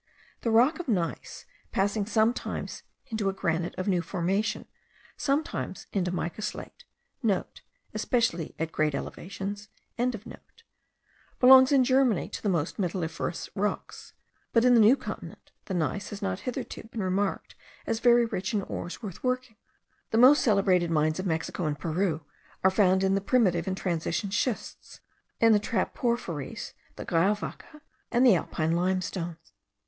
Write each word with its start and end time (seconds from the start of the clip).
The 0.41 0.49
rock 0.49 0.79
of 0.79 0.87
gneiss, 0.87 1.45
passing 1.71 2.07
sometimes 2.07 2.81
into 3.11 3.29
a 3.29 3.33
granite 3.33 3.75
of 3.77 3.87
new 3.87 4.01
formation, 4.01 4.65
sometimes 5.15 5.85
into 5.93 6.09
mica 6.11 6.41
slate,* 6.41 6.85
(* 7.61 7.93
Especially 7.93 8.55
at 8.57 8.71
great 8.71 8.95
elevations.) 8.95 9.67
belongs 11.39 11.71
in 11.71 11.83
Germany 11.83 12.29
to 12.29 12.41
the 12.41 12.49
most 12.49 12.79
metalliferous 12.79 13.47
rocks; 13.53 14.13
but 14.53 14.65
in 14.65 14.73
the 14.73 14.79
New 14.79 14.97
Continent, 14.97 15.51
the 15.65 15.75
gneiss 15.75 16.09
has 16.09 16.19
not 16.19 16.39
hitherto 16.49 16.87
been 16.87 17.03
remarked 17.03 17.53
as 17.85 17.99
very 17.99 18.25
rich 18.25 18.55
in 18.55 18.63
ores 18.63 19.03
worth 19.03 19.23
working. 19.23 19.57
The 20.09 20.17
most 20.17 20.41
celebrated 20.41 20.89
mines 20.89 21.19
of 21.19 21.27
Mexico 21.27 21.67
and 21.67 21.77
Peru 21.77 22.25
are 22.63 22.71
found 22.71 23.03
in 23.03 23.13
the 23.13 23.21
primitive 23.21 23.67
and 23.67 23.77
transition 23.77 24.31
schists, 24.31 24.99
in 25.39 25.51
the 25.53 25.59
trap 25.59 25.93
porphyries, 25.93 26.73
the 26.95 27.05
grauwakke, 27.05 27.81
and 28.11 28.25
the 28.25 28.33
alpine 28.33 28.71
limestones. 28.71 29.53